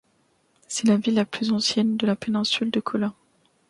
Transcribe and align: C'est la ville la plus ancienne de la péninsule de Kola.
C'est 0.67 0.87
la 0.87 0.97
ville 0.97 1.13
la 1.13 1.25
plus 1.25 1.51
ancienne 1.51 1.95
de 1.95 2.07
la 2.07 2.15
péninsule 2.15 2.71
de 2.71 2.79
Kola. 2.79 3.13